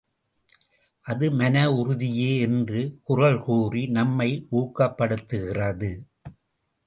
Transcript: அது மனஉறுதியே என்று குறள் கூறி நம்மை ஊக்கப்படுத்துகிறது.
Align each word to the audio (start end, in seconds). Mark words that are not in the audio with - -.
அது 1.05 1.27
மனஉறுதியே 1.31 2.39
என்று 2.39 2.81
குறள் 3.03 3.37
கூறி 3.37 3.83
நம்மை 3.87 4.29
ஊக்கப்படுத்துகிறது. 4.51 5.91